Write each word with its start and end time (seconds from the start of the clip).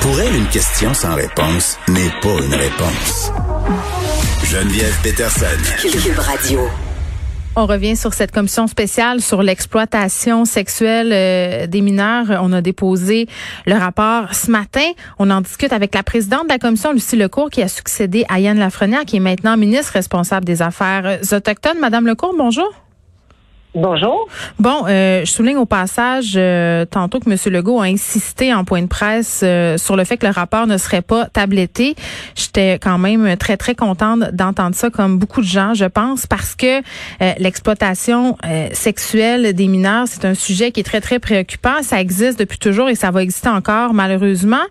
Pour 0.00 0.18
elle, 0.18 0.34
une 0.34 0.48
question 0.48 0.94
sans 0.94 1.14
réponse 1.14 1.78
n'est 1.88 2.10
pas 2.22 2.42
une 2.42 2.54
réponse. 2.54 3.30
Geneviève 4.44 4.96
Peterson. 5.02 5.44
Cube 5.78 6.18
Radio. 6.18 6.60
On 7.54 7.66
revient 7.66 7.96
sur 7.96 8.14
cette 8.14 8.32
commission 8.32 8.66
spéciale 8.66 9.20
sur 9.20 9.42
l'exploitation 9.42 10.46
sexuelle 10.46 11.10
euh, 11.12 11.66
des 11.66 11.82
mineurs. 11.82 12.26
On 12.42 12.50
a 12.52 12.62
déposé 12.62 13.28
le 13.66 13.74
rapport 13.74 14.34
ce 14.34 14.50
matin. 14.50 14.88
On 15.18 15.30
en 15.30 15.42
discute 15.42 15.72
avec 15.72 15.94
la 15.94 16.02
présidente 16.02 16.44
de 16.44 16.52
la 16.52 16.58
commission, 16.58 16.92
Lucie 16.92 17.16
Lecourt, 17.16 17.50
qui 17.50 17.60
a 17.60 17.68
succédé 17.68 18.24
à 18.30 18.40
Yann 18.40 18.58
Lafrenière, 18.58 19.04
qui 19.04 19.16
est 19.16 19.20
maintenant 19.20 19.58
ministre 19.58 19.92
responsable 19.92 20.46
des 20.46 20.62
Affaires 20.62 21.18
autochtones. 21.30 21.78
Madame 21.78 22.06
Lecourt, 22.06 22.34
bonjour. 22.38 22.72
Bonjour. 23.74 24.26
Bon, 24.58 24.84
euh, 24.88 25.24
je 25.24 25.30
souligne 25.30 25.56
au 25.56 25.64
passage 25.64 26.32
euh, 26.34 26.84
tantôt 26.84 27.20
que 27.20 27.30
M. 27.30 27.38
Legault 27.52 27.80
a 27.80 27.84
insisté 27.84 28.52
en 28.52 28.64
point 28.64 28.82
de 28.82 28.88
presse 28.88 29.42
euh, 29.44 29.78
sur 29.78 29.94
le 29.94 30.02
fait 30.02 30.16
que 30.16 30.26
le 30.26 30.32
rapport 30.32 30.66
ne 30.66 30.76
serait 30.76 31.02
pas 31.02 31.26
tabletté. 31.26 31.94
J'étais 32.34 32.80
quand 32.82 32.98
même 32.98 33.36
très, 33.36 33.56
très 33.56 33.76
contente 33.76 34.32
d'entendre 34.32 34.74
ça, 34.74 34.90
comme 34.90 35.18
beaucoup 35.18 35.40
de 35.40 35.46
gens, 35.46 35.74
je 35.74 35.84
pense, 35.84 36.26
parce 36.26 36.56
que 36.56 36.82
l'exploitation 37.38 38.36
sexuelle 38.72 39.52
des 39.52 39.68
mineurs, 39.68 40.06
c'est 40.08 40.24
un 40.24 40.34
sujet 40.34 40.72
qui 40.72 40.80
est 40.80 40.84
très, 40.84 41.00
très 41.00 41.18
préoccupant. 41.18 41.82
Ça 41.82 42.00
existe 42.00 42.38
depuis 42.38 42.58
toujours 42.58 42.88
et 42.88 42.96
ça 42.96 43.10
va 43.10 43.22
exister 43.22 43.48
encore, 43.48 43.94
malheureusement. 43.94 44.64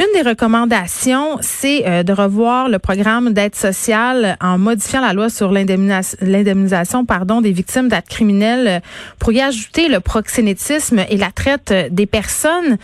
Une 0.00 0.22
des 0.22 0.26
recommandations, 0.26 1.36
c'est 1.42 1.86
euh, 1.86 2.02
de 2.02 2.14
revoir 2.14 2.70
le 2.70 2.78
programme 2.78 3.34
d'aide 3.34 3.54
sociale 3.54 4.38
en 4.40 4.56
modifiant 4.56 5.02
la 5.02 5.12
loi 5.12 5.28
sur 5.28 5.52
l'indemnisation 5.52 7.04
pardon, 7.04 7.42
des 7.42 7.52
victimes 7.52 7.88
d'actes 7.88 8.08
criminels 8.08 8.66
euh, 8.66 8.80
pour 9.18 9.32
y 9.32 9.42
ajouter 9.42 9.90
le 9.90 10.00
proxénétisme 10.00 11.00
et 11.10 11.18
la 11.18 11.30
traite 11.32 11.74
des 11.90 12.06
personnes. 12.06 12.78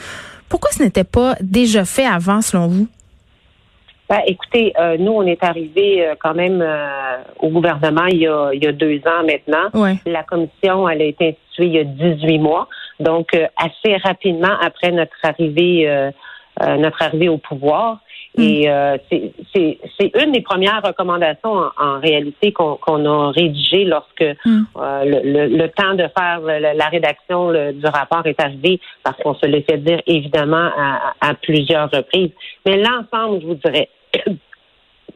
Pourquoi 0.51 0.71
ce 0.73 0.83
n'était 0.83 1.05
pas 1.05 1.37
déjà 1.41 1.87
fait 1.87 2.05
avant, 2.05 2.43
selon 2.43 2.67
vous? 2.67 2.87
Ben, 4.11 4.21
écoutez, 4.27 4.75
euh, 4.79 4.99
nous, 4.99 5.13
on 5.13 5.23
est 5.23 5.43
arrivé 5.43 6.07
quand 6.23 6.35
même 6.35 6.63
au 7.41 7.49
gouvernement 7.49 8.05
il 8.11 8.19
y, 8.19 8.27
a, 8.27 8.51
il 8.53 8.63
y 8.63 8.67
a 8.67 8.73
deux 8.73 9.01
ans 9.07 9.25
maintenant. 9.25 9.97
La 10.05 10.23
commission, 10.23 10.87
elle 10.87 11.01
a 11.01 11.07
été 11.07 11.29
instituée 11.29 11.67
il 11.67 11.73
y 11.73 11.79
a 11.79 11.85
18 11.85 12.39
mois. 12.41 12.69
Donc, 13.01 13.37
assez 13.57 13.97
rapidement 13.97 14.55
après 14.61 14.91
notre 14.91 15.17
arrivée 15.23 15.89
euh, 15.89 16.11
notre 16.61 17.03
arrivée 17.03 17.29
au 17.29 17.39
pouvoir. 17.39 17.99
Hmm. 18.37 18.43
Et 18.43 18.71
euh, 18.71 18.97
c'est 19.11 20.13
une 20.23 20.33
des 20.33 20.43
premières 20.43 20.83
recommandations 20.83 21.71
en, 21.79 22.01
réalité 22.01 22.53
qu'on 22.53 23.07
a 23.07 23.31
rédigées 23.33 23.85
lorsque 23.85 24.25
hmm. 24.45 24.65
euh, 24.77 25.05
le, 25.05 25.57
le, 25.57 25.69
temps 25.71 25.95
de 25.95 26.07
faire 26.17 26.41
la 26.43 26.89
rédaction 26.89 27.51
du 27.73 27.87
rapport 27.87 28.27
est 28.27 28.41
arrivé, 28.41 28.81
parce 29.03 29.17
qu'on 29.23 29.35
se 29.35 29.47
l'est 29.47 29.63
fait 29.63 29.79
dire 29.79 30.03
évidemment 30.07 30.71
à, 30.77 31.15
à 31.21 31.35
plusieurs 31.35 31.91
reprises. 31.91 32.33
Mais 32.67 32.77
l'ensemble, 32.77 33.41
je 33.41 33.47
vous 33.47 33.55
dirais, 33.55 33.89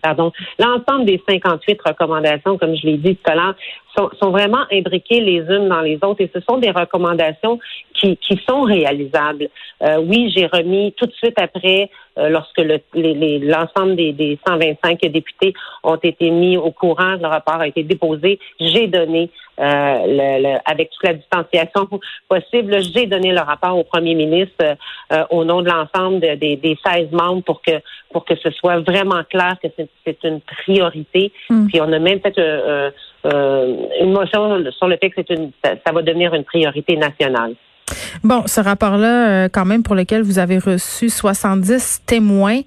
pardon, 0.01 0.33
l'ensemble 0.59 1.05
des 1.05 1.23
58 1.29 1.81
recommandations, 1.85 2.59
comme 2.59 2.75
je 2.75 2.87
l'ai 2.87 2.97
dit 2.97 3.17
tout 3.17 3.31
à 3.31 3.35
l'heure, 3.35 3.55
sont, 3.97 4.31
vraiment 4.31 4.65
imbriquées 4.73 5.21
les 5.21 5.39
unes 5.39 5.69
dans 5.69 5.81
les 5.81 5.99
autres 6.03 6.21
et 6.21 6.31
ce 6.33 6.41
sont 6.49 6.59
des 6.59 6.71
recommandations 6.71 7.59
qui, 7.95 8.19
sont 8.49 8.63
réalisables. 8.63 9.49
Euh, 9.83 9.99
oui, 9.99 10.33
j'ai 10.35 10.47
remis 10.47 10.95
tout 10.97 11.07
de 11.07 11.13
suite 11.13 11.39
après, 11.39 11.91
euh, 12.19 12.31
lorsque 12.31 12.59
le, 12.59 12.81
l'ensemble 12.95 13.97
des, 13.97 14.13
des 14.13 14.39
125 14.47 15.01
députés 15.03 15.53
ont 15.85 15.97
été 15.97 16.31
mis 16.31 16.57
au 16.57 16.71
courant, 16.71 17.17
le 17.21 17.27
rapport 17.27 17.61
a 17.61 17.67
été 17.67 17.83
déposé, 17.83 18.39
j'ai 18.59 18.87
donné, 18.87 19.31
euh, 19.61 20.07
le, 20.07 20.59
avec 20.65 20.91
toute 20.91 21.07
la 21.07 21.15
distanciation 21.15 21.89
possible, 22.29 22.83
j'ai 22.83 23.07
donné 23.07 23.33
le 23.33 23.41
rapport 23.41 23.77
au 23.77 23.85
premier 23.85 24.15
ministre 24.15 24.77
euh, 25.13 25.25
au 25.31 25.45
nom 25.45 25.61
de 25.61 25.69
l'ensemble 25.69 26.21
des, 26.21 26.57
des 26.57 26.79
16 26.85 27.11
membres 27.13 27.43
pour 27.43 27.61
que 27.61 27.73
pour 28.13 28.25
que 28.25 28.35
ce 28.37 28.51
soit 28.51 28.81
vraiment 28.81 29.23
clair 29.25 29.57
que 29.63 29.69
c'est, 29.77 30.25
une 30.25 30.41
priorité. 30.41 31.33
Mm. 31.49 31.67
Puis 31.67 31.81
on 31.81 31.93
a 31.93 31.99
même 31.99 32.21
fait 32.21 32.37
euh, 32.39 32.91
une 34.01 34.13
motion 34.13 34.65
sur 34.73 34.89
le 34.89 34.97
fait 34.97 35.11
que 35.11 35.21
c'est 35.21 35.31
une, 35.31 35.51
ça 35.63 35.93
va 35.93 36.03
devenir 36.03 36.35
une 36.35 36.45
priorité 36.45 36.97
nationale. 36.97 37.55
Bon, 38.23 38.45
ce 38.47 38.61
rapport-là, 38.61 39.29
euh, 39.29 39.49
quand 39.51 39.65
même, 39.65 39.83
pour 39.83 39.95
lequel 39.95 40.23
vous 40.23 40.39
avez 40.39 40.59
reçu 40.59 41.09
70 41.09 42.03
témoins, 42.07 42.61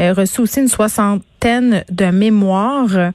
euh, 0.00 0.12
reçu 0.12 0.40
aussi 0.40 0.60
une 0.60 0.68
soixantaine 0.68 1.84
de 1.90 2.06
mémoires. 2.06 3.12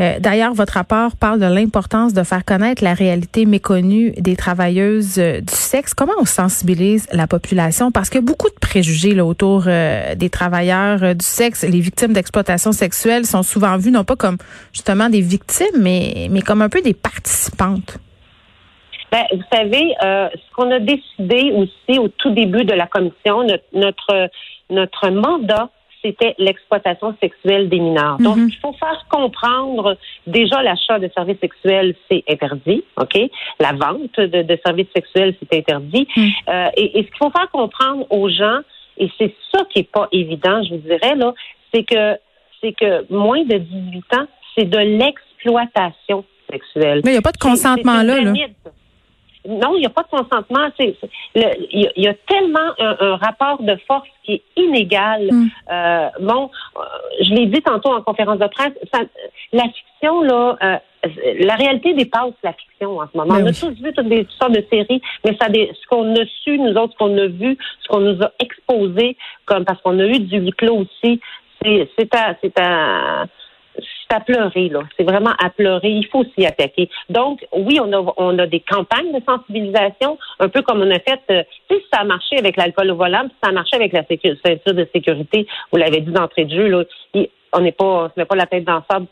Euh, 0.00 0.18
d'ailleurs, 0.18 0.54
votre 0.54 0.74
rapport 0.74 1.16
parle 1.16 1.38
de 1.38 1.46
l'importance 1.46 2.12
de 2.12 2.22
faire 2.22 2.44
connaître 2.44 2.82
la 2.82 2.94
réalité 2.94 3.46
méconnue 3.46 4.12
des 4.18 4.36
travailleuses 4.36 5.18
du 5.18 5.54
sexe. 5.54 5.94
Comment 5.94 6.12
on 6.20 6.24
sensibilise 6.24 7.06
la 7.12 7.26
population? 7.26 7.90
Parce 7.92 8.10
qu'il 8.10 8.20
y 8.20 8.24
a 8.24 8.26
beaucoup 8.26 8.48
de 8.48 8.58
préjugés 8.60 9.14
là, 9.14 9.24
autour 9.24 9.64
des 9.64 10.30
travailleurs 10.30 11.14
du 11.14 11.24
sexe. 11.24 11.62
Les 11.62 11.80
victimes 11.80 12.12
d'exploitation 12.12 12.72
sexuelle 12.72 13.24
sont 13.24 13.44
souvent 13.44 13.76
vues 13.76 13.92
non 13.92 14.04
pas 14.04 14.16
comme 14.16 14.38
justement 14.72 15.08
des 15.08 15.20
victimes, 15.20 15.66
mais, 15.78 16.28
mais 16.30 16.42
comme 16.42 16.62
un 16.62 16.68
peu 16.68 16.82
des 16.82 16.94
participantes. 16.94 17.98
Ben, 19.10 19.24
vous 19.32 19.42
savez, 19.52 19.94
euh, 20.04 20.28
ce 20.34 20.54
qu'on 20.54 20.70
a 20.70 20.78
décidé 20.78 21.52
aussi 21.52 21.98
au 21.98 22.08
tout 22.08 22.30
début 22.30 22.64
de 22.64 22.72
la 22.72 22.86
commission, 22.86 23.46
notre 23.72 24.30
notre, 24.70 25.10
mandat, 25.10 25.68
c'était 26.02 26.34
l'exploitation 26.38 27.14
sexuelle 27.20 27.68
des 27.68 27.80
mineurs. 27.80 28.18
Donc, 28.18 28.36
mhm. 28.36 28.48
il 28.48 28.56
faut 28.56 28.72
faire 28.74 29.04
comprendre 29.10 29.96
déjà 30.26 30.62
l'achat 30.62 30.98
de 30.98 31.10
services 31.14 31.40
sexuels, 31.40 31.94
c'est 32.10 32.24
interdit, 32.28 32.84
ok? 32.96 33.18
La 33.58 33.72
vente 33.72 34.18
de, 34.18 34.58
services 34.64 34.88
sexuels, 34.94 35.34
c'est 35.40 35.58
interdit. 35.58 36.06
Mhm. 36.16 36.30
Euh, 36.48 36.68
et, 36.76 37.00
et, 37.00 37.02
ce 37.02 37.08
qu'il 37.08 37.18
faut 37.18 37.30
faire 37.30 37.50
comprendre 37.50 38.06
aux 38.10 38.28
gens, 38.30 38.60
et 38.96 39.10
c'est 39.18 39.34
ça 39.52 39.64
qui 39.70 39.80
est 39.80 39.90
pas 39.90 40.08
évident, 40.12 40.62
je 40.62 40.74
vous 40.74 40.80
dirais 40.80 41.16
là, 41.16 41.34
c'est 41.72 41.82
que 41.82 42.16
c'est 42.60 42.72
que 42.72 43.12
moins 43.12 43.42
de 43.44 43.56
18 43.56 44.04
ans, 44.14 44.26
c'est 44.54 44.64
de 44.64 44.78
l'exploitation 44.78 46.24
sexuelle. 46.50 47.00
Mais 47.04 47.10
il 47.10 47.14
n'y 47.14 47.18
a 47.18 47.22
pas 47.22 47.32
de 47.32 47.38
consentement 47.38 48.02
là. 48.02 48.20
là. 48.20 48.32
Non, 49.48 49.74
il 49.74 49.80
n'y 49.80 49.86
a 49.86 49.90
pas 49.90 50.02
de 50.02 50.08
consentement. 50.08 50.68
Il 51.34 51.92
y, 51.96 52.08
a 52.08 52.14
tellement 52.28 52.72
un, 52.78 53.16
rapport 53.16 53.62
de 53.62 53.76
force 53.86 54.08
qui 54.24 54.34
est 54.34 54.42
inégal. 54.56 55.28
Mm. 55.30 55.48
Euh, 55.70 56.08
bon, 56.20 56.50
euh, 56.76 56.80
je 57.22 57.30
l'ai 57.32 57.46
dit 57.46 57.62
tantôt 57.62 57.90
en 57.90 58.02
conférence 58.02 58.38
de 58.38 58.46
presse, 58.48 58.72
la 59.52 59.64
fiction, 59.64 60.22
là, 60.22 60.58
euh, 60.62 60.76
la 61.40 61.54
réalité 61.54 61.94
dépasse 61.94 62.34
la 62.42 62.52
fiction 62.52 62.98
en 62.98 63.06
ce 63.10 63.16
moment. 63.16 63.34
Ben 63.34 63.44
on 63.44 63.46
a 63.46 63.52
tous 63.52 63.70
vu 63.82 63.92
toutes, 63.94 64.08
des, 64.08 64.26
sortes 64.38 64.52
de 64.52 64.64
séries, 64.70 65.00
mais 65.24 65.34
ça, 65.40 65.48
des, 65.48 65.70
ce 65.72 65.86
qu'on 65.88 66.14
a 66.14 66.24
su, 66.44 66.58
nous 66.58 66.74
autres, 66.74 66.92
ce 66.92 66.98
qu'on 66.98 67.16
a 67.16 67.26
vu, 67.26 67.56
ce 67.80 67.88
qu'on 67.88 68.00
nous 68.00 68.22
a 68.22 68.32
exposé, 68.38 69.16
comme 69.46 69.64
parce 69.64 69.80
qu'on 69.80 69.98
a 69.98 70.04
eu 70.04 70.18
du 70.20 70.38
huis 70.38 70.52
clos 70.52 70.80
aussi, 70.80 71.20
c'est, 71.62 71.88
c'est 71.98 72.14
à, 72.14 72.34
c'est 72.42 72.58
à 72.60 73.24
c'est 74.10 74.16
à 74.16 74.20
pleurer, 74.20 74.68
là. 74.68 74.80
C'est 74.96 75.04
vraiment 75.04 75.32
à 75.42 75.50
pleurer. 75.50 75.90
Il 75.90 76.06
faut 76.06 76.24
s'y 76.36 76.44
attaquer. 76.44 76.88
Donc, 77.08 77.46
oui, 77.52 77.78
on 77.80 77.92
a, 77.92 78.12
on 78.16 78.38
a 78.38 78.46
des 78.46 78.60
campagnes 78.60 79.12
de 79.12 79.22
sensibilisation, 79.24 80.18
un 80.38 80.48
peu 80.48 80.62
comme 80.62 80.80
on 80.80 80.90
a 80.90 80.98
fait, 80.98 81.20
euh, 81.30 81.42
ça 81.92 82.00
a 82.00 82.04
marché 82.04 82.38
avec 82.38 82.56
l'alcool 82.56 82.90
au 82.90 82.96
volant, 82.96 83.22
puis 83.22 83.36
ça 83.42 83.50
a 83.50 83.52
marché 83.52 83.76
avec 83.76 83.92
la 83.92 84.04
ceinture 84.04 84.74
de 84.74 84.88
sécurité, 84.94 85.46
vous 85.72 85.78
l'avez 85.78 86.00
dit 86.00 86.12
d'entrée 86.12 86.44
de 86.44 86.54
jeu, 86.54 86.66
là. 86.68 86.84
on 87.52 87.60
n'est 87.60 87.72
pas, 87.72 87.84
on 87.84 88.10
met 88.16 88.24
pas 88.24 88.36
la 88.36 88.46
tête 88.46 88.64
dans 88.64 88.82
sable, 88.90 89.06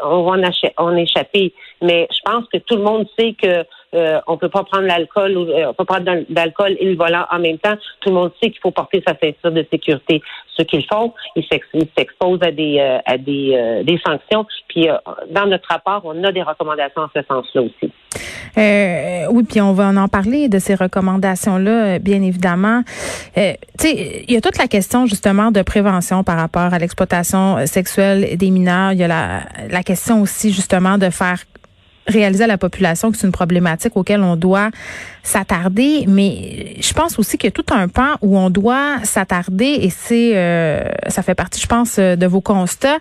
on 0.00 0.22
va 0.22 0.38
en 0.76 0.96
échapper. 0.96 1.52
Mais 1.82 2.08
je 2.10 2.18
pense 2.24 2.44
que 2.52 2.58
tout 2.58 2.76
le 2.76 2.82
monde 2.82 3.06
sait 3.18 3.34
que 3.34 3.64
euh, 3.92 4.20
on 4.28 4.36
peut 4.36 4.48
pas 4.48 4.62
prendre 4.62 4.86
l'alcool, 4.86 5.36
euh, 5.36 5.68
on 5.68 5.74
peut 5.74 5.84
prendre 5.84 6.04
d'alcool 6.28 6.76
et 6.78 6.90
le 6.90 6.96
volant 6.96 7.26
en 7.30 7.40
même 7.40 7.58
temps. 7.58 7.74
Tout 8.00 8.10
le 8.10 8.14
monde 8.14 8.30
sait 8.40 8.50
qu'il 8.50 8.60
faut 8.60 8.70
porter 8.70 9.02
sa 9.06 9.14
ceinture 9.18 9.50
de 9.50 9.66
sécurité. 9.70 10.22
Ce 10.56 10.62
qu'ils 10.62 10.84
font, 10.86 11.12
ils 11.34 11.44
s'exposent 11.96 12.42
à 12.42 12.52
des 12.52 12.78
euh, 12.78 12.98
à 13.04 13.18
des, 13.18 13.52
euh, 13.54 13.82
des 13.82 14.00
sanctions. 14.06 14.46
Puis 14.68 14.86
dans 15.30 15.46
notre 15.46 15.68
rapport, 15.68 16.02
on 16.04 16.22
a 16.22 16.30
des 16.30 16.42
recommandations 16.42 17.02
en 17.02 17.08
ce 17.14 17.22
sens-là 17.26 17.62
aussi. 17.62 17.92
oui, 19.32 19.44
puis 19.44 19.60
on 19.60 19.72
va 19.72 19.88
en 19.88 20.08
parler 20.08 20.48
de 20.48 20.60
ces 20.60 20.76
recommandations-là, 20.76 21.98
bien 21.98 22.22
évidemment. 22.22 22.82
Euh, 23.36 23.52
tu 23.78 23.88
sais, 23.88 24.24
il 24.28 24.32
y 24.32 24.36
a 24.36 24.40
toute 24.40 24.58
la 24.58 24.68
question 24.68 25.06
justement 25.06 25.50
de 25.50 25.62
prévention 25.62 26.22
par 26.22 26.36
rapport 26.36 26.72
à 26.74 26.78
l'exploitation 26.78 27.66
sexuelle 27.66 28.36
des 28.36 28.50
mineurs. 28.50 28.92
Il 28.92 28.98
y 28.98 29.04
a 29.04 29.08
la, 29.08 29.40
la 29.68 29.82
question 29.82 30.22
aussi 30.22 30.52
justement 30.52 30.98
de 30.98 31.10
faire 31.10 31.38
réaliser 32.06 32.44
à 32.44 32.46
la 32.46 32.58
population 32.58 33.10
que 33.10 33.18
c'est 33.18 33.26
une 33.26 33.32
problématique 33.32 33.96
auquel 33.96 34.22
on 34.22 34.36
doit 34.36 34.70
s'attarder, 35.22 36.04
mais 36.08 36.76
je 36.80 36.92
pense 36.92 37.18
aussi 37.18 37.38
qu'il 37.38 37.48
y 37.48 37.52
a 37.52 37.52
tout 37.52 37.74
un 37.74 37.88
pan 37.88 38.16
où 38.22 38.38
on 38.38 38.50
doit 38.50 38.96
s'attarder 39.04 39.78
et 39.82 39.90
c'est 39.90 40.32
euh, 40.34 40.82
ça 41.08 41.22
fait 41.22 41.34
partie, 41.34 41.60
je 41.60 41.66
pense, 41.66 41.98
de 41.98 42.26
vos 42.26 42.40
constats 42.40 42.98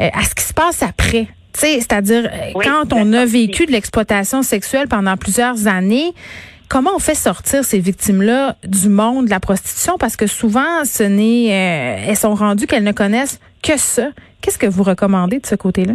euh, 0.00 0.08
à 0.12 0.22
ce 0.24 0.34
qui 0.34 0.44
se 0.44 0.54
passe 0.54 0.82
après. 0.82 1.28
C'est-à-dire, 1.54 2.30
quand 2.54 2.92
on 2.92 3.12
a 3.12 3.24
vécu 3.24 3.66
de 3.66 3.72
l'exploitation 3.72 4.42
sexuelle 4.42 4.86
pendant 4.86 5.16
plusieurs 5.16 5.66
années, 5.66 6.12
comment 6.68 6.90
on 6.94 6.98
fait 6.98 7.14
sortir 7.14 7.64
ces 7.64 7.80
victimes-là 7.80 8.56
du 8.64 8.88
monde 8.88 9.26
de 9.26 9.30
la 9.30 9.40
prostitution? 9.40 9.98
Parce 9.98 10.16
que 10.16 10.26
souvent, 10.26 10.84
ce 10.84 11.02
n'est, 11.02 11.52
euh, 11.52 12.04
elles 12.08 12.16
sont 12.16 12.34
rendues 12.34 12.66
qu'elles 12.66 12.84
ne 12.84 12.92
connaissent 12.92 13.40
que 13.62 13.76
ça. 13.76 14.10
Qu'est-ce 14.40 14.58
que 14.58 14.66
vous 14.66 14.84
recommandez 14.84 15.40
de 15.40 15.46
ce 15.46 15.56
côté-là? 15.56 15.94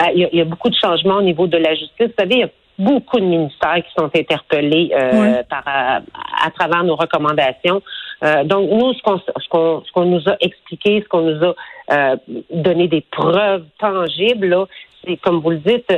Ben, 0.00 0.12
il, 0.14 0.28
y 0.32 0.40
a, 0.40 0.44
beaucoup 0.44 0.70
de 0.70 0.74
changements 0.74 1.16
au 1.16 1.22
niveau 1.22 1.46
de 1.46 1.58
la 1.58 1.74
justice. 1.74 2.08
Vous 2.08 2.12
savez, 2.18 2.34
il 2.34 2.40
y 2.40 2.44
a 2.44 2.50
beaucoup 2.78 3.20
de 3.20 3.24
ministères 3.24 3.76
qui 3.76 3.92
sont 3.96 4.10
interpellés 4.14 4.90
euh, 4.94 5.42
par, 5.48 5.62
à, 5.66 6.50
travers 6.52 6.82
nos 6.84 6.96
recommandations. 6.96 7.82
Euh, 8.24 8.44
donc, 8.44 8.70
nous, 8.70 8.94
ce 8.94 9.02
qu'on 9.02 9.18
ce 9.18 9.92
qu'on 9.92 10.04
nous 10.06 10.26
a 10.26 10.36
expliqué, 10.40 11.02
ce 11.02 11.08
qu'on 11.08 11.22
nous 11.22 11.44
a 11.44 11.54
euh, 11.92 12.16
donné 12.50 12.88
des 12.88 13.02
preuves 13.10 13.64
tangibles, 13.78 14.46
là, 14.46 14.64
c'est 15.04 15.16
comme 15.16 15.40
vous 15.40 15.50
le 15.50 15.58
dites, 15.58 15.92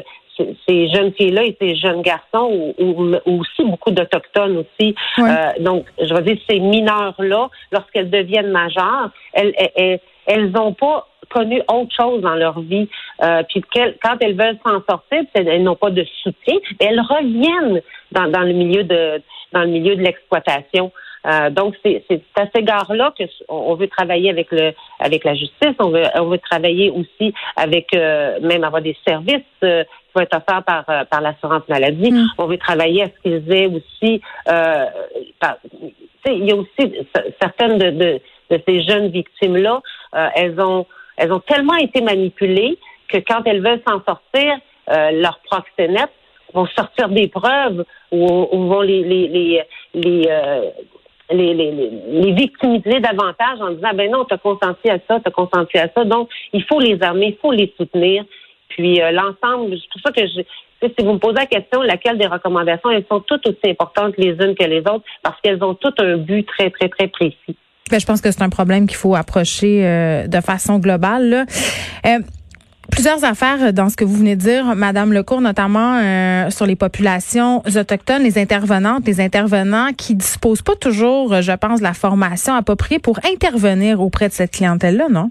ces 0.66 0.88
jeunes 0.88 1.12
filles-là 1.12 1.44
et 1.44 1.56
ces 1.60 1.76
jeunes 1.76 2.02
garçons, 2.02 2.74
ou, 2.78 3.14
aussi 3.26 3.64
beaucoup 3.64 3.90
d'Autochtones 3.90 4.64
aussi. 4.64 4.94
donc, 5.60 5.86
je 6.00 6.12
veux 6.14 6.22
dire, 6.22 6.38
ces 6.48 6.58
mineurs-là, 6.58 7.50
lorsqu'elles 7.70 8.10
deviennent 8.10 8.50
majeures, 8.50 9.10
elles, 9.34 9.52
elles, 9.56 9.70
elles 9.76 10.00
n'ont 10.28 10.74
pas 10.74 11.08
connu 11.30 11.62
autre 11.68 11.94
chose 11.94 12.20
dans 12.20 12.34
leur 12.34 12.60
vie. 12.60 12.88
Euh, 13.22 13.42
puis 13.48 13.62
quand 13.72 14.16
elles 14.20 14.36
veulent 14.36 14.58
s'en 14.64 14.82
sortir, 14.88 15.22
elles 15.34 15.62
n'ont 15.62 15.76
pas 15.76 15.90
de 15.90 16.04
soutien, 16.22 16.56
elles 16.78 17.00
reviennent 17.00 17.80
dans, 18.12 18.28
dans 18.30 18.42
le 18.42 18.52
milieu 18.52 18.84
de 18.84 19.22
dans 19.52 19.62
le 19.62 19.68
milieu 19.68 19.96
de 19.96 20.02
l'exploitation. 20.02 20.92
Euh, 21.24 21.50
donc 21.50 21.76
c'est 21.84 22.02
à 22.34 22.46
cet 22.46 22.56
égard-là 22.56 23.14
que 23.16 23.24
on 23.48 23.74
veut 23.74 23.86
travailler 23.86 24.28
avec 24.28 24.50
le 24.50 24.72
avec 24.98 25.24
la 25.24 25.34
justice, 25.34 25.74
on 25.78 25.90
veut 25.90 26.02
on 26.16 26.24
veut 26.24 26.38
travailler 26.38 26.90
aussi 26.90 27.32
avec 27.54 27.94
euh, 27.94 28.40
même 28.40 28.64
avoir 28.64 28.82
des 28.82 28.96
services 29.06 29.40
euh, 29.62 29.84
qui 29.84 30.12
vont 30.16 30.22
être 30.22 30.36
offerts 30.36 30.64
par 30.64 30.84
par 31.06 31.20
l'assurance 31.20 31.62
maladie. 31.68 32.10
Mm. 32.10 32.26
On 32.38 32.46
veut 32.46 32.58
travailler 32.58 33.04
à 33.04 33.06
ce 33.06 33.22
qu'ils 33.22 33.52
aient 33.52 33.66
aussi 33.66 34.20
par, 35.38 35.58
il 36.26 36.44
y 36.44 36.52
a 36.52 36.56
aussi 36.56 36.92
certaines 37.40 37.78
de, 37.78 37.90
de, 37.90 38.20
de 38.50 38.62
ces 38.66 38.82
jeunes 38.82 39.08
victimes 39.08 39.56
là, 40.12 40.30
elles 40.34 40.60
ont 40.60 40.86
elles 41.16 41.32
ont 41.32 41.40
tellement 41.40 41.76
été 41.76 42.00
manipulées 42.00 42.78
que 43.08 43.18
quand 43.18 43.42
elles 43.44 43.62
veulent 43.62 43.82
s'en 43.86 44.02
sortir, 44.04 44.58
euh, 44.90 45.10
leurs 45.12 45.40
proxénètes 45.40 46.12
vont 46.54 46.66
sortir 46.66 47.08
des 47.08 47.28
preuves 47.28 47.84
ou, 48.10 48.26
vont 48.52 48.80
les 48.80 49.02
les 49.02 49.28
les 49.28 49.62
les, 49.94 50.26
euh, 50.28 50.70
les, 51.30 51.54
les, 51.54 51.70
les, 51.70 52.32
victimiser 52.32 53.00
davantage 53.00 53.60
en 53.60 53.70
disant 53.70 53.94
ben 53.94 54.10
non, 54.10 54.24
tu 54.24 54.34
as 54.34 54.38
consenti 54.38 54.90
à 54.90 54.98
ça, 55.08 55.20
tu 55.20 55.28
as 55.28 55.30
consenti 55.30 55.78
à 55.78 55.88
ça. 55.94 56.04
Donc, 56.04 56.28
il 56.52 56.62
faut 56.64 56.80
les 56.80 57.02
armer, 57.02 57.28
il 57.28 57.36
faut 57.40 57.52
les 57.52 57.72
soutenir. 57.76 58.24
Puis 58.68 59.00
euh, 59.00 59.10
l'ensemble, 59.12 59.76
c'est 59.78 59.90
pour 59.92 60.00
ça 60.04 60.12
que 60.12 60.26
je, 60.26 60.42
si 60.88 61.04
vous 61.04 61.12
me 61.12 61.18
posez 61.18 61.34
la 61.34 61.46
question, 61.46 61.82
laquelle 61.82 62.18
des 62.18 62.26
recommandations, 62.26 62.90
elles 62.90 63.06
sont 63.08 63.20
toutes 63.20 63.46
aussi 63.46 63.70
importantes 63.70 64.14
les 64.18 64.30
unes 64.30 64.54
que 64.54 64.64
les 64.64 64.80
autres 64.80 65.04
parce 65.22 65.40
qu'elles 65.40 65.62
ont 65.62 65.74
toutes 65.74 66.00
un 66.00 66.16
but 66.16 66.46
très, 66.46 66.70
très, 66.70 66.88
très 66.88 67.08
précis. 67.08 67.56
Ben, 67.92 68.00
je 68.00 68.06
pense 68.06 68.22
que 68.22 68.30
c'est 68.30 68.42
un 68.42 68.48
problème 68.48 68.86
qu'il 68.86 68.96
faut 68.96 69.14
approcher 69.14 69.86
euh, 69.86 70.26
de 70.26 70.40
façon 70.40 70.78
globale. 70.78 71.44
Euh, 72.06 72.18
plusieurs 72.90 73.22
affaires 73.22 73.74
dans 73.74 73.90
ce 73.90 73.98
que 73.98 74.04
vous 74.04 74.16
venez 74.16 74.34
de 74.34 74.40
dire, 74.40 74.64
Madame 74.74 75.12
Lecourt, 75.12 75.42
notamment 75.42 75.98
euh, 75.98 76.48
sur 76.48 76.64
les 76.64 76.74
populations 76.74 77.58
autochtones, 77.66 78.22
les 78.22 78.38
intervenantes, 78.38 79.06
les 79.06 79.20
intervenants 79.20 79.92
qui 79.92 80.14
disposent 80.14 80.62
pas 80.62 80.74
toujours, 80.74 81.42
je 81.42 81.52
pense, 81.52 81.80
de 81.80 81.84
la 81.84 81.92
formation 81.92 82.54
appropriée 82.54 82.98
pour 82.98 83.18
intervenir 83.30 84.00
auprès 84.00 84.28
de 84.28 84.32
cette 84.32 84.52
clientèle-là, 84.52 85.08
non? 85.10 85.30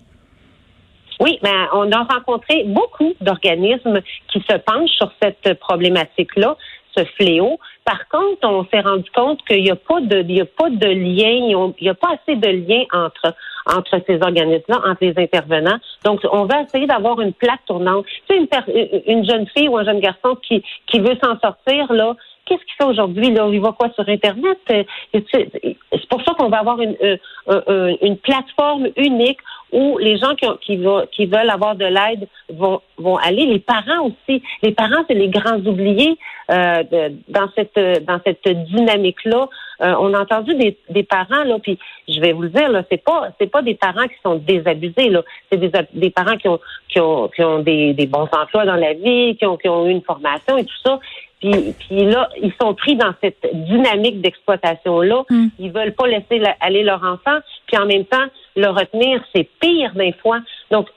Oui, 1.20 1.40
ben, 1.42 1.66
on 1.74 1.92
a 1.92 2.04
rencontré 2.04 2.66
beaucoup 2.68 3.14
d'organismes 3.22 4.02
qui 4.32 4.40
se 4.48 4.58
penchent 4.58 4.98
sur 4.98 5.12
cette 5.20 5.60
problématique-là 5.60 6.56
ce 6.96 7.06
fléau. 7.18 7.60
Par 7.86 8.08
contre, 8.10 8.44
on 8.44 8.66
s'est 8.66 8.82
rendu 8.82 9.10
compte 9.12 9.44
qu'il 9.46 9.64
n'y 9.64 9.72
a 9.72 9.76
pas 9.76 10.02
de, 10.02 10.22
il 10.22 10.38
y 10.38 10.42
a 10.42 10.46
pas 10.46 10.70
de 10.70 10.88
lien, 10.88 11.30
il 11.30 11.74
n'y 11.82 11.90
a 11.90 11.94
pas 11.94 12.10
assez 12.14 12.36
de 12.36 12.48
lien 12.48 12.84
entre 12.94 13.34
entre 13.68 14.02
ces 14.08 14.20
organismes-là, 14.22 14.82
entre 14.86 14.98
les 15.02 15.14
intervenants. 15.18 15.78
Donc, 16.04 16.22
on 16.32 16.46
va 16.46 16.62
essayer 16.62 16.88
d'avoir 16.88 17.22
une 17.22 17.34
plaque 17.34 17.64
tournante. 17.68 18.06
Tu 18.28 18.36
sais, 18.36 19.04
une, 19.06 19.20
une 19.20 19.30
jeune 19.30 19.48
fille 19.56 19.70
ou 19.70 19.78
un 19.78 19.84
jeune 19.84 20.00
garçon 20.00 20.36
qui 20.42 20.64
qui 20.88 21.00
veut 21.00 21.18
s'en 21.24 21.40
sortir 21.40 21.94
là, 21.94 22.16
qu'est-ce 22.46 22.64
qu'il 22.66 22.76
fait 22.78 22.86
aujourd'hui? 22.86 23.32
Là, 23.32 23.48
il 23.52 23.60
voit 23.60 23.74
quoi 23.74 23.90
sur 23.94 24.08
Internet? 24.08 24.58
Euh, 24.72 24.84
c'est 25.14 26.10
pour 26.10 26.22
ça 26.24 26.34
qu'on 26.34 26.50
va 26.50 26.60
avoir 26.60 26.80
une, 26.82 26.96
euh, 27.02 27.96
une 28.02 28.18
plateforme 28.18 28.90
unique 28.98 29.40
où 29.72 29.98
les 30.00 30.18
gens 30.18 30.36
qui, 30.36 30.46
qui, 30.62 30.84
qui 31.12 31.26
veulent 31.28 31.50
avoir 31.50 31.76
de 31.76 31.86
l'aide 31.86 32.28
vont, 32.50 32.82
vont 32.98 33.16
aller. 33.18 33.46
Les 33.46 33.60
parents 33.60 34.08
aussi. 34.08 34.44
Les 34.64 34.72
parents, 34.72 35.04
c'est 35.08 35.16
les 35.16 35.30
grands 35.30 35.60
oubliés 35.60 36.18
euh, 36.52 36.84
dans 37.30 37.50
cette 37.56 37.80
dans 38.06 38.20
cette 38.26 38.46
dynamique-là. 38.48 39.48
on 39.80 40.14
a 40.14 40.20
entendu 40.20 40.54
des, 40.56 40.78
des 40.90 41.04
parents 41.04 41.46
là, 41.46 41.58
puis 41.60 41.80
je 42.10 42.20
vais 42.20 42.34
vous 42.34 42.42
le 42.42 42.50
dire 42.50 42.70
là, 42.70 42.84
c'est 42.92 43.02
pas 43.02 43.30
c'est 43.40 43.50
pas 43.50 43.62
des 43.62 43.76
parents 43.76 44.08
qui 44.08 44.16
sont 44.22 44.36
désabusés 44.36 45.10
là, 45.10 45.22
c'est 45.50 45.58
des, 45.58 45.72
des 45.94 46.10
parents 46.10 46.36
qui 46.36 46.50
ont 46.50 46.60
qui 46.90 47.00
ont 47.00 47.30
qui 47.30 47.42
ont 47.42 47.60
des, 47.60 47.94
des 47.94 48.08
bons 48.08 48.28
emplois 48.34 48.66
dans 48.66 48.76
la 48.76 48.94
vie, 48.94 49.38
qui 49.38 49.46
ont 49.46 49.56
qui 49.56 49.70
ont 49.70 49.88
eu 49.88 49.92
une 49.92 50.02
formation 50.02 50.58
et 50.58 50.66
tout 50.66 50.82
ça, 50.84 51.00
puis, 51.42 51.74
puis 51.80 52.06
là, 52.06 52.30
ils 52.42 52.54
sont 52.62 52.76
pris 52.76 52.96
dans 52.96 53.14
cette 53.22 53.44
dynamique 53.52 54.22
d'exploitation-là. 54.22 55.24
Mm. 55.30 55.48
Ils 55.60 55.72
veulent 55.72 55.94
pas 55.94 56.08
laisser 56.08 56.42
aller 56.60 56.84
leur 56.84 57.04
enfant. 57.04 57.40
Puis 57.68 57.78
en 57.78 57.86
même 57.88 58.06
temps, 58.06 58.26
le 58.56 58.68
retenir, 58.68 59.24
c'est 59.34 59.50
pire 59.60 59.94
des 59.96 60.14
fois. 60.22 60.40
Donc, 60.70 60.88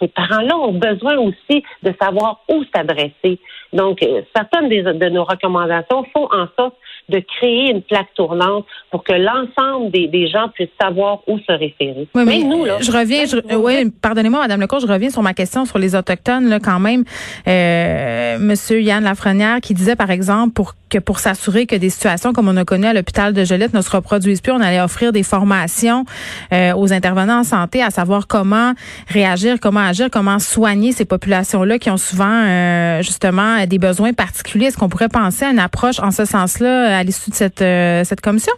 ces 0.00 0.08
parents-là 0.08 0.56
ont 0.56 0.72
besoin 0.72 1.16
aussi 1.18 1.62
de 1.82 1.94
savoir 2.00 2.40
où 2.50 2.64
s'adresser. 2.74 3.38
Donc, 3.72 4.02
euh, 4.02 4.22
certaines 4.34 4.68
de 4.68 5.08
nos 5.08 5.24
recommandations 5.24 6.04
font 6.12 6.28
en 6.32 6.46
sorte 6.58 6.74
de 7.08 7.22
créer 7.38 7.70
une 7.70 7.82
plaque 7.82 8.12
tournante 8.14 8.64
pour 8.90 9.04
que 9.04 9.12
l'ensemble 9.12 9.90
des, 9.90 10.08
des, 10.08 10.28
gens 10.28 10.48
puissent 10.54 10.68
savoir 10.80 11.20
où 11.26 11.38
se 11.38 11.52
référer. 11.52 12.08
Oui, 12.14 12.22
mais, 12.26 12.38
nous, 12.42 12.64
là, 12.64 12.78
je 12.80 12.90
reviens, 12.90 13.24
je, 13.26 13.36
oui, 13.56 13.90
pardonnez-moi, 14.02 14.40
Madame 14.40 14.60
Lecourt, 14.60 14.80
je 14.80 14.86
reviens 14.86 15.10
sur 15.10 15.22
ma 15.22 15.34
question 15.34 15.64
sur 15.64 15.78
les 15.78 15.94
autochtones, 15.94 16.48
là, 16.48 16.60
quand 16.60 16.80
même. 16.80 17.04
Euh, 17.48 18.38
Monsieur 18.38 18.80
Yann 18.80 19.04
Lafrenière 19.04 19.60
qui 19.60 19.74
disait, 19.74 19.96
par 19.96 20.10
exemple, 20.10 20.52
pour 20.52 20.74
que 20.92 20.98
pour 20.98 21.20
s'assurer 21.20 21.66
que 21.66 21.74
des 21.74 21.88
situations 21.88 22.34
comme 22.34 22.48
on 22.48 22.56
a 22.58 22.66
connu 22.66 22.84
à 22.86 22.92
l'hôpital 22.92 23.32
de 23.32 23.44
Joliette 23.44 23.72
ne 23.72 23.80
se 23.80 23.90
reproduisent 23.90 24.42
plus, 24.42 24.52
on 24.52 24.60
allait 24.60 24.80
offrir 24.80 25.10
des 25.10 25.22
formations 25.22 26.04
euh, 26.52 26.74
aux 26.74 26.92
intervenants 26.92 27.40
en 27.40 27.44
santé 27.44 27.82
à 27.82 27.90
savoir 27.90 28.26
comment 28.26 28.74
réagir, 29.08 29.56
comment 29.58 29.80
agir, 29.80 30.08
comment 30.12 30.38
soigner 30.38 30.92
ces 30.92 31.06
populations-là 31.06 31.78
qui 31.78 31.88
ont 31.88 31.96
souvent 31.96 32.26
euh, 32.28 33.00
justement 33.00 33.64
des 33.66 33.78
besoins 33.78 34.12
particuliers. 34.12 34.66
Est-ce 34.66 34.76
qu'on 34.76 34.90
pourrait 34.90 35.08
penser 35.08 35.46
à 35.46 35.50
une 35.50 35.58
approche 35.58 35.98
en 35.98 36.10
ce 36.10 36.26
sens-là 36.26 37.01
à 37.02 37.04
l'issue 37.04 37.30
de 37.30 37.34
cette, 37.34 37.62
euh, 37.62 38.04
cette 38.04 38.20
commission? 38.20 38.52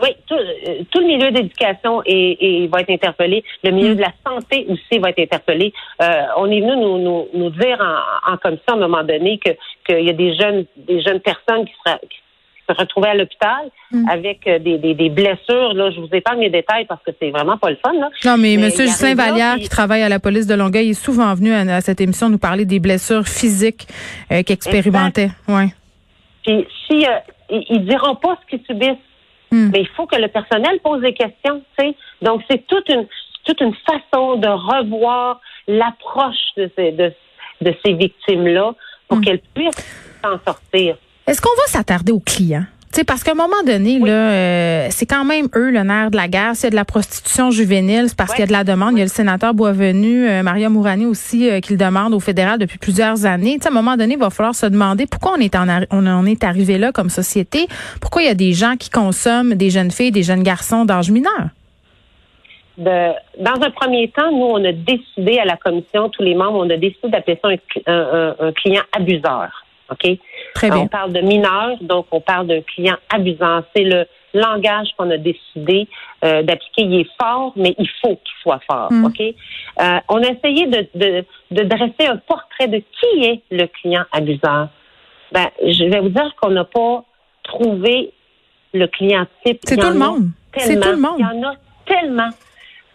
Oui, 0.00 0.08
tout, 0.26 0.34
le 0.36 1.06
milieu 1.06 1.30
d'éducation 1.30 2.02
est, 2.06 2.66
va 2.72 2.80
être 2.80 2.90
interpellé. 2.90 3.44
Le 3.62 3.70
milieu 3.70 3.92
mm. 3.92 3.96
de 3.96 4.00
la 4.00 4.12
santé 4.26 4.66
aussi 4.68 4.98
va 4.98 5.10
être 5.10 5.20
interpellé. 5.20 5.72
on 6.36 6.50
est 6.50 6.60
venu 6.60 6.76
nous, 6.76 6.98
nous, 6.98 7.28
nous 7.34 7.50
dire 7.50 7.78
en, 7.80 8.32
en, 8.32 8.36
commission 8.38 8.72
à 8.72 8.76
un 8.76 8.88
moment 8.88 9.04
donné 9.04 9.38
que 9.38 9.50
qu'il 9.86 10.04
y 10.04 10.10
a 10.10 10.14
des 10.14 10.34
jeunes 10.34 10.64
des 10.76 11.02
jeunes 11.02 11.20
personnes 11.20 11.66
qui, 11.66 11.72
sera, 11.84 11.98
qui 11.98 12.18
se 12.68 12.74
retrouvaient 12.74 13.08
à 13.08 13.14
l'hôpital 13.14 13.70
mm. 13.90 14.08
avec 14.08 14.46
euh, 14.46 14.58
des, 14.58 14.78
des, 14.78 14.94
des, 14.94 15.08
blessures. 15.08 15.74
Là, 15.74 15.90
je 15.90 16.00
vous 16.00 16.08
épargne 16.12 16.40
les 16.40 16.50
détails 16.50 16.86
parce 16.86 17.02
que 17.04 17.10
c'est 17.20 17.30
vraiment 17.30 17.56
pas 17.58 17.70
le 17.70 17.76
fun. 17.84 17.92
Là. 17.92 18.10
Non, 18.24 18.36
mais, 18.38 18.54
M. 18.54 18.70
Justin 18.70 19.14
Vallière, 19.14 19.56
qui 19.56 19.68
travaille 19.68 20.02
à 20.02 20.08
la 20.08 20.18
police 20.18 20.46
de 20.46 20.54
Longueuil, 20.54 20.90
est 20.90 20.94
souvent 20.94 21.34
venu 21.34 21.52
à, 21.52 21.80
cette 21.80 22.00
émission 22.00 22.28
nous 22.28 22.38
parler 22.38 22.64
des 22.64 22.80
blessures 22.80 23.26
physiques 23.26 23.86
euh, 24.30 24.42
qu'il 24.42 24.54
expérimentait. 24.54 25.30
Ouais. 25.48 25.68
Puis 26.44 26.66
si 26.86 27.06
euh, 27.06 27.10
ils 27.70 27.84
diront 27.84 28.16
pas 28.16 28.38
ce 28.42 28.50
qu'ils 28.50 28.64
subissent, 28.66 29.06
mm. 29.50 29.70
mais 29.72 29.80
il 29.80 29.88
faut 29.88 30.06
que 30.06 30.16
le 30.16 30.28
personnel 30.28 30.80
pose 30.82 31.02
des 31.02 31.14
questions. 31.14 31.62
sais. 31.78 31.94
Donc 32.20 32.42
c'est 32.50 32.66
toute 32.66 32.88
une 32.88 33.06
toute 33.44 33.60
une 33.60 33.74
façon 33.74 34.36
de 34.36 34.48
revoir 34.48 35.40
l'approche 35.66 36.54
de 36.56 36.70
ces 36.76 36.92
de, 36.92 37.12
de 37.60 37.74
ces 37.84 37.92
victimes 37.94 38.46
là 38.46 38.74
pour 39.08 39.18
mm. 39.18 39.24
qu'elles 39.24 39.42
puissent 39.54 40.20
s'en 40.22 40.38
sortir. 40.46 40.96
Est-ce 41.26 41.40
qu'on 41.40 41.54
va 41.56 41.66
s'attarder 41.66 42.12
aux 42.12 42.20
clients? 42.20 42.66
Sais, 42.98 43.04
parce 43.04 43.22
qu'à 43.22 43.32
un 43.32 43.34
moment 43.34 43.62
donné, 43.66 43.98
là, 43.98 44.30
euh, 44.30 44.86
c'est 44.90 45.06
quand 45.06 45.24
même 45.24 45.48
eux 45.54 45.70
le 45.70 45.82
nerf 45.82 46.10
de 46.10 46.16
la 46.16 46.28
guerre. 46.28 46.54
S'il 46.54 46.64
y 46.64 46.66
a 46.68 46.70
de 46.70 46.76
la 46.76 46.84
prostitution 46.84 47.50
juvénile, 47.50 48.04
c'est 48.08 48.16
parce 48.16 48.32
qu'il 48.32 48.40
y 48.40 48.44
a 48.44 48.46
de 48.46 48.52
la 48.52 48.64
demande. 48.64 48.92
Il 48.92 48.98
y 48.98 49.02
a 49.02 49.04
le 49.04 49.10
sénateur 49.10 49.54
Boisvenu, 49.54 50.28
euh, 50.28 50.42
Maria 50.42 50.68
Mourani 50.68 51.06
aussi, 51.06 51.48
euh, 51.48 51.60
qui 51.60 51.72
le 51.72 51.78
demande 51.78 52.14
au 52.14 52.20
fédéral 52.20 52.58
depuis 52.58 52.78
plusieurs 52.78 53.26
années. 53.26 53.58
sais, 53.60 53.68
à 53.68 53.70
un 53.70 53.74
moment 53.74 53.96
donné, 53.96 54.14
il 54.14 54.20
va 54.20 54.30
falloir 54.30 54.54
se 54.54 54.66
demander 54.66 55.06
pourquoi 55.06 55.34
on 55.36 55.40
est 55.40 55.54
en, 55.54 55.66
on 55.90 56.26
est 56.26 56.44
arrivé 56.44 56.78
là 56.78 56.92
comme 56.92 57.10
société. 57.10 57.66
Pourquoi 58.00 58.22
il 58.22 58.26
y 58.26 58.30
a 58.30 58.34
des 58.34 58.52
gens 58.52 58.76
qui 58.76 58.90
consomment 58.90 59.54
des 59.54 59.70
jeunes 59.70 59.90
filles, 59.90 60.12
des 60.12 60.22
jeunes 60.22 60.42
garçons 60.42 60.84
d'âge 60.84 61.10
mineur? 61.10 61.50
de, 62.78 63.12
dans 63.38 63.60
un 63.62 63.70
premier 63.70 64.08
temps, 64.08 64.30
nous, 64.32 64.46
on 64.46 64.64
a 64.64 64.72
décidé 64.72 65.38
à 65.38 65.44
la 65.44 65.56
commission, 65.56 66.08
tous 66.08 66.22
les 66.22 66.34
membres, 66.34 66.58
on 66.58 66.70
a 66.70 66.76
décidé 66.76 67.08
d'appeler 67.08 67.38
ça 67.42 67.48
un, 67.86 68.52
client 68.52 68.82
abuseur. 68.92 69.64
OK? 69.90 70.18
Très 70.54 70.70
bien. 70.70 70.80
On 70.80 70.88
parle 70.88 71.12
de 71.12 71.20
mineur, 71.20 71.76
donc 71.80 72.06
on 72.10 72.20
parle 72.20 72.46
d'un 72.46 72.60
client 72.62 72.96
abuseur. 73.10 73.64
C'est 73.74 73.84
le 73.84 74.06
langage 74.34 74.88
qu'on 74.96 75.10
a 75.10 75.16
décidé 75.16 75.88
euh, 76.24 76.42
d'appliquer. 76.42 76.82
Il 76.82 77.00
est 77.00 77.10
fort, 77.20 77.52
mais 77.56 77.74
il 77.78 77.88
faut 78.00 78.16
qu'il 78.16 78.36
soit 78.42 78.60
fort. 78.70 78.88
Hmm. 78.90 79.06
OK? 79.06 79.20
Euh, 79.20 79.98
on 80.08 80.22
a 80.22 80.28
essayé 80.28 80.66
de, 80.66 80.86
de, 80.94 81.24
de, 81.50 81.62
dresser 81.64 82.06
un 82.08 82.16
portrait 82.16 82.68
de 82.68 82.78
qui 82.78 83.24
est 83.24 83.42
le 83.50 83.66
client 83.66 84.04
abuseur. 84.12 84.68
Ben, 85.32 85.48
je 85.62 85.84
vais 85.84 86.00
vous 86.00 86.10
dire 86.10 86.34
qu'on 86.40 86.50
n'a 86.50 86.64
pas 86.64 87.04
trouvé 87.42 88.12
le 88.74 88.86
client 88.86 89.26
type. 89.44 89.60
C'est 89.64 89.76
tout 89.76 89.88
le 89.88 89.98
monde. 89.98 90.28
C'est 90.56 90.80
tout 90.80 90.90
le 90.90 90.96
monde. 90.96 91.16
Il 91.18 91.22
y 91.22 91.24
en 91.24 91.48
a 91.48 91.54
tellement. 91.86 92.30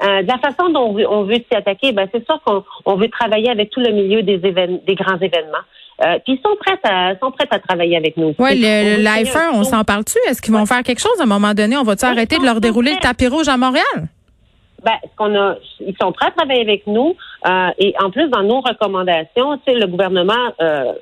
Euh, 0.03 0.21
de 0.21 0.27
la 0.27 0.37
façon 0.37 0.69
dont 0.69 0.95
on 1.09 1.23
veut, 1.23 1.35
s'y 1.37 1.55
attaquer, 1.55 1.91
ben 1.91 2.07
c'est 2.13 2.23
sûr 2.23 2.39
qu'on 2.43 2.95
veut 2.95 3.09
travailler 3.09 3.49
avec 3.49 3.71
tout 3.71 3.79
le 3.79 3.91
milieu 3.91 4.21
des, 4.21 4.37
des 4.37 4.95
grands 4.95 5.17
événements. 5.17 5.65
Euh, 6.03 6.19
puis 6.23 6.33
ils 6.33 6.41
sont 6.45 6.55
prêts 6.59 6.79
à 6.83 7.17
sont 7.19 7.31
prêts 7.31 7.47
à 7.49 7.59
travailler 7.59 7.97
avec 7.97 8.17
nous. 8.17 8.35
Oui, 8.37 8.59
le, 8.61 9.01
l'iPhone, 9.03 9.49
on 9.53 9.63
s'en 9.63 9.83
parle-tu? 9.83 10.17
Est-ce 10.29 10.41
qu'ils 10.41 10.53
vont 10.53 10.65
faire 10.65 10.83
quelque 10.83 11.01
chose 11.01 11.19
à 11.19 11.23
un 11.23 11.27
moment 11.27 11.53
donné? 11.53 11.75
On 11.75 11.83
va-tu 11.83 12.05
arrêter 12.05 12.37
de 12.37 12.45
leur 12.45 12.61
dérouler 12.61 12.93
le 12.93 12.99
tapis 12.99 13.27
rouge 13.27 13.47
à 13.47 13.57
Montréal? 13.57 14.07
Ben, 14.83 14.93
ce 15.03 15.15
qu'on 15.17 15.35
a, 15.35 15.55
ils 15.79 15.95
sont 15.99 16.11
prêts 16.11 16.27
à 16.27 16.31
travailler 16.31 16.61
avec 16.61 16.85
nous. 16.85 17.15
Euh, 17.47 17.69
et 17.79 17.95
en 17.99 18.11
plus, 18.11 18.29
dans 18.29 18.43
nos 18.43 18.61
recommandations, 18.61 19.57
tu 19.57 19.73
sais, 19.73 19.73
le 19.73 19.87
gouvernement, 19.87 20.53
euh, 20.61 20.93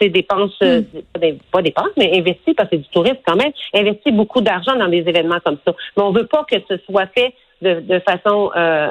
dépenses, 0.00 0.58
hmm. 0.60 0.82
euh, 1.22 1.32
pas 1.52 1.62
dépenses, 1.62 1.92
mais 1.98 2.18
investit, 2.18 2.54
parce 2.54 2.70
que 2.70 2.76
c'est 2.76 2.82
du 2.82 2.88
tourisme 2.88 3.18
quand 3.26 3.36
même, 3.36 3.52
investit 3.74 4.12
beaucoup 4.12 4.40
d'argent 4.40 4.74
dans 4.76 4.88
des 4.88 5.04
événements 5.06 5.38
comme 5.44 5.58
ça. 5.66 5.74
Mais 5.96 6.02
on 6.02 6.10
veut 6.10 6.26
pas 6.26 6.44
que 6.50 6.56
ce 6.68 6.78
soit 6.86 7.06
fait 7.14 7.34
de, 7.60 7.80
de 7.80 8.00
façon, 8.00 8.50
euh, 8.56 8.88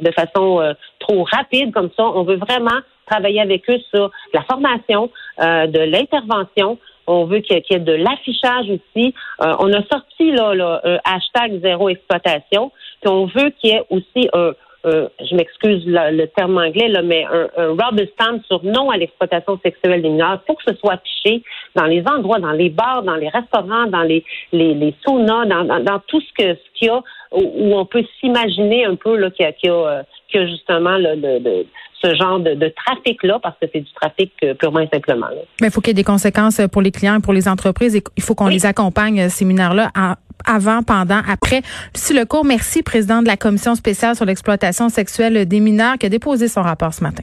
de 0.00 0.10
façon 0.12 0.74
trop 1.00 1.24
rapide 1.24 1.72
comme 1.74 1.90
ça. 1.96 2.04
On 2.04 2.22
veut 2.22 2.36
vraiment 2.36 2.80
travailler 3.06 3.40
avec 3.40 3.68
eux 3.70 3.78
sur 3.94 4.10
la 4.32 4.42
formation, 4.42 5.10
euh, 5.40 5.66
de 5.66 5.80
l'intervention. 5.80 6.78
On 7.06 7.24
veut 7.24 7.38
qu'il 7.38 7.56
y 7.56 7.74
ait 7.74 7.78
de 7.78 7.92
l'affichage 7.92 8.66
aussi. 8.68 9.14
Euh, 9.42 9.54
on 9.60 9.72
a 9.72 9.82
sorti 9.84 10.32
là, 10.32 10.54
là 10.54 10.80
un 10.84 10.98
hashtag 11.04 11.60
zéro 11.62 11.88
exploitation. 11.88 12.72
Puis 13.00 13.10
on 13.10 13.26
veut 13.26 13.50
qu'il 13.50 13.70
y 13.70 13.72
ait 13.74 13.84
aussi 13.90 14.28
un, 14.32 14.52
je 14.84 15.34
m'excuse 15.34 15.82
le, 15.86 16.26
terme 16.26 16.58
anglais, 16.58 16.88
là, 16.88 17.02
mais 17.02 17.24
un, 17.24 17.48
un 17.56 17.68
rubber 17.70 18.08
stamp 18.14 18.40
sur 18.46 18.62
non 18.64 18.90
à 18.90 18.96
l'exploitation 18.96 19.58
sexuelle 19.62 20.02
des 20.02 20.08
mineurs. 20.08 20.40
Faut 20.46 20.54
que 20.54 20.62
ce 20.66 20.76
soit 20.76 20.94
affiché 20.94 21.42
dans 21.74 21.86
les 21.86 22.04
endroits, 22.06 22.38
dans 22.38 22.52
les 22.52 22.70
bars, 22.70 23.02
dans 23.02 23.16
les 23.16 23.28
restaurants, 23.28 23.86
dans 23.86 24.02
les, 24.02 24.24
les, 24.52 24.74
les 24.74 24.94
saunas, 25.04 25.46
dans, 25.46 25.64
dans, 25.64 25.98
tout 26.06 26.20
ce 26.20 26.32
que 26.32 26.54
ce 26.54 26.78
qu'il 26.78 26.88
y 26.88 26.90
a 26.90 27.02
où, 27.32 27.76
on 27.76 27.84
peut 27.84 28.04
s'imaginer 28.20 28.84
un 28.84 28.94
peu 28.94 29.16
là, 29.16 29.30
qu'il 29.30 29.44
y 29.44 29.48
a, 29.48 29.52
qu'il 29.52 29.70
y 29.70 29.72
a, 29.72 30.04
a 30.34 30.46
justement 30.46 30.98
le, 30.98 31.14
le 31.16 31.66
ce 32.02 32.14
genre 32.14 32.40
de, 32.40 32.72
trafic-là, 32.84 33.38
parce 33.42 33.56
que 33.60 33.66
c'est 33.72 33.80
du 33.80 33.92
trafic 33.92 34.32
euh, 34.42 34.54
purement 34.54 34.80
et 34.80 34.88
simplement. 34.92 35.26
Mais 35.60 35.68
il 35.68 35.70
faut 35.70 35.80
qu'il 35.80 35.88
y 35.88 35.92
ait 35.92 35.94
des 35.94 36.04
conséquences 36.04 36.60
pour 36.70 36.82
les 36.82 36.90
clients, 36.90 37.20
pour 37.20 37.32
les 37.32 37.48
entreprises. 37.48 37.96
Et 37.96 38.02
il 38.16 38.22
faut 38.22 38.34
qu'on 38.34 38.48
les 38.48 38.66
accompagne, 38.66 39.20
euh, 39.20 39.28
ces 39.28 39.44
mineurs-là, 39.44 39.90
avant, 40.44 40.82
pendant, 40.82 41.22
après. 41.28 41.62
Lucie 41.94 42.14
Lecourt, 42.14 42.44
merci, 42.44 42.82
président 42.82 43.22
de 43.22 43.26
la 43.26 43.36
Commission 43.36 43.74
spéciale 43.74 44.14
sur 44.14 44.24
l'exploitation 44.24 44.88
sexuelle 44.88 45.46
des 45.46 45.60
mineurs, 45.60 45.96
qui 45.98 46.06
a 46.06 46.08
déposé 46.08 46.48
son 46.48 46.62
rapport 46.62 46.92
ce 46.92 47.02
matin. 47.02 47.22